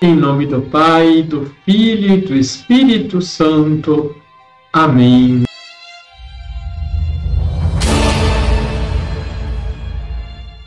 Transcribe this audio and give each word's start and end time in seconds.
Em 0.00 0.14
nome 0.14 0.46
do 0.46 0.62
Pai, 0.62 1.24
do 1.24 1.52
Filho 1.64 2.14
e 2.14 2.20
do 2.20 2.36
Espírito 2.36 3.20
Santo. 3.20 4.14
Amém. 4.72 5.42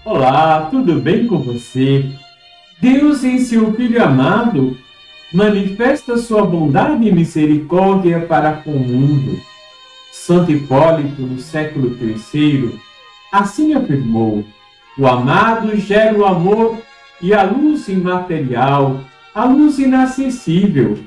Olá, 0.03 0.67
tudo 0.69 0.99
bem 0.99 1.27
com 1.27 1.37
você? 1.37 2.11
Deus, 2.81 3.23
em 3.23 3.39
seu 3.39 3.73
Filho 3.73 4.03
amado, 4.03 4.77
manifesta 5.31 6.17
sua 6.17 6.45
bondade 6.45 7.07
e 7.07 7.11
misericórdia 7.13 8.19
para 8.19 8.51
com 8.51 8.71
o 8.71 8.79
mundo. 8.79 9.39
Santo 10.11 10.51
Hipólito, 10.51 11.21
no 11.21 11.39
século 11.39 11.97
III, 12.01 12.77
assim 13.31 13.75
afirmou: 13.75 14.43
O 14.97 15.07
amado 15.07 15.73
gera 15.77 16.17
o 16.17 16.25
amor 16.25 16.79
e 17.21 17.33
a 17.33 17.43
luz 17.43 17.87
imaterial 17.87 19.09
a 19.33 19.45
luz 19.45 19.79
inacessível. 19.79 20.97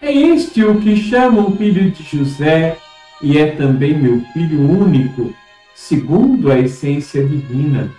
É 0.00 0.12
este 0.12 0.64
o 0.64 0.80
que 0.80 0.96
chama 0.96 1.40
o 1.40 1.56
filho 1.56 1.90
de 1.90 2.02
José 2.02 2.76
e 3.22 3.38
é 3.38 3.52
também 3.52 3.96
meu 3.96 4.20
filho 4.32 4.60
único, 4.60 5.32
segundo 5.74 6.50
a 6.50 6.58
essência 6.58 7.24
divina. 7.24 7.90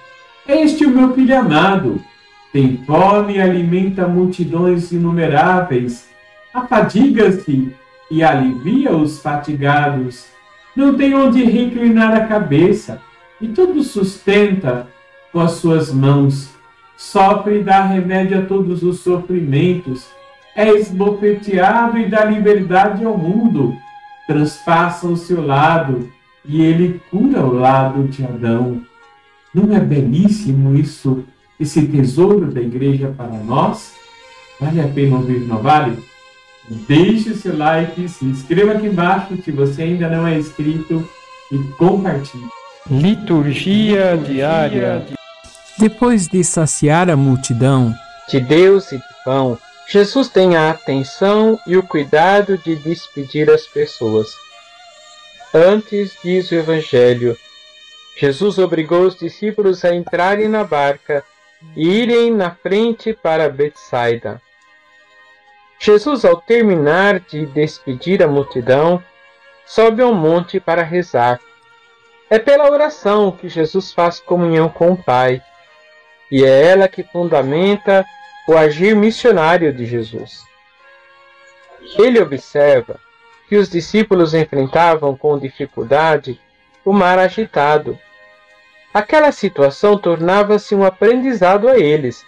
É 0.47 0.61
este 0.61 0.85
o 0.85 0.89
meu 0.89 1.13
filho 1.13 1.37
amado. 1.37 2.01
Tem 2.51 2.77
fome 2.85 3.37
e 3.37 3.41
alimenta 3.41 4.07
multidões 4.07 4.91
inumeráveis, 4.91 6.07
afadiga-se 6.53 7.73
e 8.11 8.21
alivia 8.21 8.95
os 8.95 9.19
fatigados. 9.19 10.27
Não 10.75 10.95
tem 10.95 11.15
onde 11.15 11.43
reclinar 11.43 12.13
a 12.13 12.27
cabeça 12.27 13.01
e 13.41 13.47
tudo 13.47 13.81
sustenta 13.81 14.87
com 15.31 15.39
as 15.39 15.51
suas 15.53 15.91
mãos 15.91 16.52
sofre 16.97 17.59
e 17.59 17.63
dá 17.63 17.83
remédio 17.83 18.39
a 18.39 18.45
todos 18.45 18.83
os 18.83 18.99
sofrimentos, 18.99 20.07
é 20.55 20.69
esbofeteado 20.69 21.97
e 21.97 22.07
dá 22.07 22.25
liberdade 22.25 23.03
ao 23.03 23.17
mundo, 23.17 23.75
transpassa 24.27 25.07
o 25.07 25.17
seu 25.17 25.45
lado 25.45 26.09
e 26.45 26.61
ele 26.61 27.01
cura 27.09 27.41
o 27.41 27.53
lado 27.53 28.03
de 28.07 28.23
Adão. 28.23 28.81
Não 29.53 29.75
é 29.75 29.79
belíssimo 29.79 30.75
isso, 30.75 31.23
esse 31.59 31.87
tesouro 31.87 32.51
da 32.51 32.61
igreja 32.61 33.13
para 33.15 33.27
nós? 33.27 33.93
Vale 34.59 34.81
a 34.81 34.87
pena 34.87 35.17
ouvir, 35.17 35.39
não 35.41 35.57
vale? 35.57 35.97
Deixe 36.87 37.31
o 37.31 37.35
seu 37.35 37.57
like, 37.57 38.07
se 38.07 38.25
inscreva 38.25 38.73
aqui 38.73 38.87
embaixo 38.87 39.37
se 39.43 39.51
você 39.51 39.83
ainda 39.83 40.09
não 40.09 40.25
é 40.25 40.37
inscrito 40.37 41.07
e 41.51 41.57
compartilhe. 41.77 42.47
Liturgia 42.89 44.17
diária. 44.17 45.05
Depois 45.77 46.27
de 46.27 46.43
saciar 46.43 47.09
a 47.09 47.15
multidão 47.15 47.95
de 48.29 48.39
Deus 48.39 48.91
e 48.91 48.97
de 48.97 49.03
pão, 49.25 49.57
Jesus 49.87 50.29
tem 50.29 50.55
a 50.55 50.69
atenção 50.69 51.59
e 51.65 51.75
o 51.75 51.83
cuidado 51.83 52.57
de 52.59 52.75
despedir 52.75 53.49
as 53.49 53.65
pessoas. 53.65 54.27
Antes, 55.53 56.15
diz 56.23 56.51
o 56.51 56.55
Evangelho, 56.55 57.37
Jesus 58.15 58.59
obrigou 58.59 59.01
os 59.01 59.15
discípulos 59.15 59.83
a 59.83 59.93
entrarem 59.93 60.47
na 60.47 60.63
barca 60.63 61.23
e 61.75 61.87
irem 61.87 62.31
na 62.31 62.51
frente 62.51 63.11
para 63.11 63.49
Betsaida. 63.49 64.39
Jesus, 65.79 66.23
ao 66.23 66.37
terminar 66.37 67.19
de 67.19 67.45
despedir 67.47 68.21
a 68.21 68.27
multidão, 68.27 69.03
sobe 69.65 70.03
ao 70.03 70.13
monte 70.13 70.59
para 70.59 70.83
rezar. 70.83 71.39
É 72.29 72.37
pela 72.37 72.71
oração 72.71 73.31
que 73.31 73.49
Jesus 73.49 73.91
faz 73.91 74.19
comunhão 74.19 74.69
com 74.69 74.91
o 74.91 75.03
Pai 75.03 75.41
e 76.33 76.43
é 76.43 76.65
ela 76.65 76.87
que 76.87 77.03
fundamenta 77.03 78.03
o 78.47 78.57
agir 78.57 78.95
missionário 78.95 79.71
de 79.71 79.85
Jesus. 79.85 80.43
Ele 81.95 82.19
observa 82.19 82.99
que 83.47 83.55
os 83.55 83.69
discípulos 83.69 84.33
enfrentavam 84.33 85.15
com 85.15 85.37
dificuldade 85.37 86.41
o 86.83 86.91
mar 86.91 87.19
agitado. 87.19 87.99
Aquela 88.91 89.31
situação 89.31 89.95
tornava-se 89.95 90.73
um 90.73 90.83
aprendizado 90.83 91.69
a 91.69 91.77
eles. 91.77 92.25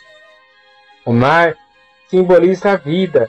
O 1.03 1.11
mar 1.11 1.55
simboliza 2.07 2.73
a 2.73 2.75
vida 2.75 3.27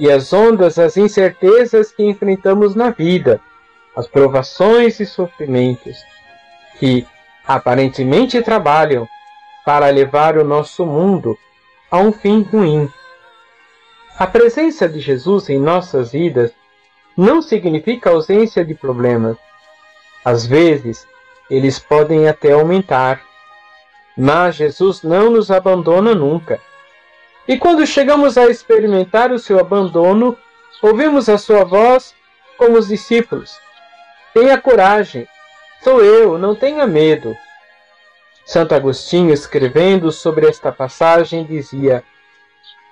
e 0.00 0.10
as 0.10 0.32
ondas 0.32 0.76
as 0.76 0.96
incertezas 0.96 1.92
que 1.92 2.02
enfrentamos 2.02 2.74
na 2.74 2.90
vida, 2.90 3.40
as 3.94 4.08
provações 4.08 4.98
e 4.98 5.06
sofrimentos, 5.06 5.96
que 6.80 7.06
aparentemente 7.46 8.42
trabalham 8.42 9.08
para 9.64 9.88
levar 9.90 10.36
o 10.36 10.44
nosso 10.44 10.84
mundo 10.86 11.36
a 11.90 11.98
um 11.98 12.12
fim 12.12 12.42
ruim. 12.42 12.88
A 14.18 14.26
presença 14.26 14.88
de 14.88 15.00
Jesus 15.00 15.48
em 15.48 15.58
nossas 15.58 16.12
vidas 16.12 16.52
não 17.16 17.42
significa 17.42 18.10
ausência 18.10 18.64
de 18.64 18.74
problemas. 18.74 19.36
Às 20.24 20.46
vezes, 20.46 21.06
eles 21.50 21.78
podem 21.78 22.28
até 22.28 22.52
aumentar, 22.52 23.20
mas 24.16 24.56
Jesus 24.56 25.02
não 25.02 25.30
nos 25.30 25.50
abandona 25.50 26.14
nunca. 26.14 26.60
E 27.48 27.58
quando 27.58 27.86
chegamos 27.86 28.38
a 28.38 28.46
experimentar 28.46 29.32
o 29.32 29.38
seu 29.38 29.58
abandono, 29.58 30.36
ouvimos 30.82 31.28
a 31.28 31.36
sua 31.36 31.64
voz 31.64 32.14
como 32.56 32.78
os 32.78 32.88
discípulos: 32.88 33.58
Tenha 34.32 34.60
coragem, 34.60 35.26
sou 35.82 36.04
eu, 36.04 36.38
não 36.38 36.54
tenha 36.54 36.86
medo. 36.86 37.36
Santo 38.50 38.74
Agostinho, 38.74 39.32
escrevendo 39.32 40.10
sobre 40.10 40.48
esta 40.48 40.72
passagem, 40.72 41.44
dizia: 41.44 42.02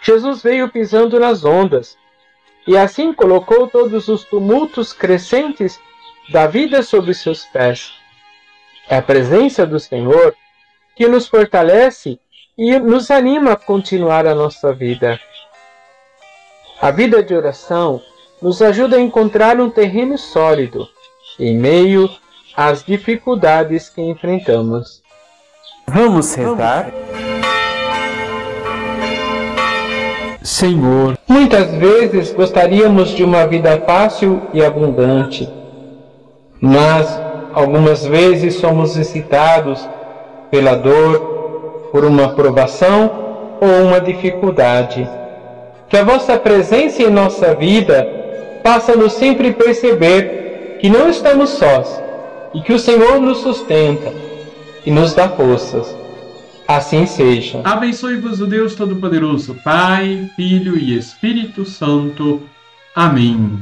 Jesus 0.01 0.41
veio 0.41 0.71
pisando 0.71 1.19
nas 1.19 1.45
ondas 1.45 1.99
e 2.65 2.77
assim 2.77 3.13
colocou 3.13 3.67
todos 3.67 4.07
os 4.07 4.23
tumultos 4.23 4.93
crescentes 4.93 5.81
da 6.31 6.47
vida 6.47 6.81
sobre 6.85 7.13
seus 7.13 7.45
pés. 7.47 7.93
É 8.89 8.99
a 8.99 9.03
presença 9.03 9.67
do 9.67 9.81
Senhor 9.81 10.33
que 10.95 11.09
nos 11.09 11.27
fortalece 11.27 12.21
e 12.57 12.79
nos 12.79 13.11
anima 13.11 13.55
a 13.55 13.57
continuar 13.57 14.29
a 14.29 14.37
nossa 14.37 14.73
vida. 14.73 15.19
A 16.81 16.93
vida 16.93 17.21
de 17.21 17.35
oração 17.35 18.01
nos 18.41 18.63
ajuda 18.63 18.97
a 18.97 19.01
encontrar 19.01 19.61
um 19.61 19.69
terreno 19.69 20.17
sólido 20.17 20.89
em 21.37 21.59
meio 21.59 22.09
às 22.55 22.85
dificuldades 22.85 23.89
que 23.89 24.01
enfrentamos. 24.01 25.03
Vamos 25.89 26.35
rezar? 26.35 26.91
Senhor, 30.43 31.19
muitas 31.27 31.71
vezes 31.73 32.33
gostaríamos 32.33 33.11
de 33.11 33.25
uma 33.25 33.47
vida 33.47 33.83
fácil 33.87 34.43
e 34.53 34.63
abundante, 34.63 35.49
mas 36.61 37.19
algumas 37.55 38.05
vezes 38.05 38.57
somos 38.57 38.97
excitados 38.97 39.89
pela 40.51 40.75
dor, 40.75 41.89
por 41.91 42.05
uma 42.05 42.31
provação 42.31 43.11
ou 43.61 43.87
uma 43.87 44.01
dificuldade. 44.01 45.09
Que 45.89 45.97
a 45.97 46.05
vossa 46.05 46.37
presença 46.37 47.03
em 47.03 47.11
nossa 47.11 47.55
vida 47.55 48.07
faça-nos 48.63 49.15
sempre 49.15 49.53
perceber 49.53 50.77
que 50.81 50.91
não 50.91 51.09
estamos 51.09 51.51
sós 51.51 52.03
e 52.53 52.61
que 52.61 52.75
o 52.75 52.79
Senhor 52.79 53.19
nos 53.21 53.39
sustenta 53.39 54.28
e 54.89 54.91
nos 54.91 55.13
dá 55.13 55.29
forças. 55.29 55.95
Assim 56.67 57.05
seja. 57.05 57.61
Abençoe-vos 57.63 58.41
o 58.41 58.47
Deus 58.47 58.75
Todo-Poderoso, 58.75 59.55
Pai, 59.63 60.31
Filho 60.35 60.79
e 60.79 60.97
Espírito 60.97 61.67
Santo. 61.67 62.43
Amém. 62.95 63.59